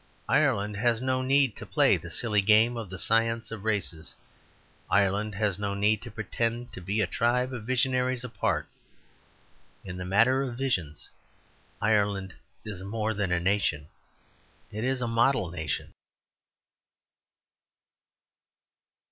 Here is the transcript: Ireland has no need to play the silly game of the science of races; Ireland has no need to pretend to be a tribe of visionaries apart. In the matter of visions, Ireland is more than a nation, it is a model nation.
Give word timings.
Ireland 0.27 0.77
has 0.77 0.99
no 0.99 1.21
need 1.21 1.55
to 1.57 1.63
play 1.67 1.95
the 1.95 2.09
silly 2.09 2.41
game 2.41 2.75
of 2.75 2.89
the 2.89 2.97
science 2.97 3.51
of 3.51 3.63
races; 3.63 4.15
Ireland 4.89 5.35
has 5.35 5.59
no 5.59 5.75
need 5.75 6.01
to 6.01 6.09
pretend 6.09 6.73
to 6.73 6.81
be 6.81 7.01
a 7.01 7.05
tribe 7.05 7.53
of 7.53 7.65
visionaries 7.67 8.23
apart. 8.23 8.67
In 9.85 9.97
the 9.97 10.03
matter 10.05 10.41
of 10.41 10.57
visions, 10.57 11.11
Ireland 11.79 12.33
is 12.65 12.81
more 12.81 13.13
than 13.13 13.31
a 13.31 13.39
nation, 13.39 13.89
it 14.71 14.83
is 14.83 15.01
a 15.03 15.07
model 15.07 15.51
nation. 15.51 15.93